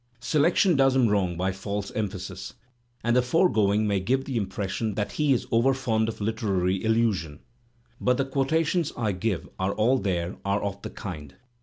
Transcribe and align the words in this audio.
Selection 0.19 0.75
does 0.75 0.95
him 0.95 1.07
wrong 1.09 1.37
by 1.37 1.51
false 1.51 1.91
emphasis, 1.91 2.55
and 3.03 3.15
the 3.15 3.21
foregoing 3.21 3.85
may 3.85 3.99
give 3.99 4.25
the 4.25 4.35
impression 4.35 4.95
that 4.95 5.11
he 5.11 5.31
is 5.31 5.45
overfond 5.51 6.07
of 6.09 6.19
literary 6.19 6.83
allusion. 6.83 7.39
But 7.99 8.17
the 8.17 8.25
quotations 8.25 8.91
I 8.97 9.11
give 9.11 9.47
are 9.59 9.73
all 9.75 9.99
there 9.99 10.37
are 10.43 10.63
of 10.63 10.81
the 10.81 10.89
kind. 10.89 11.35